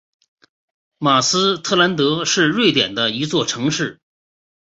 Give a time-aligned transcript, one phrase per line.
[0.97, 3.99] 马斯特兰德是瑞典的一座城市。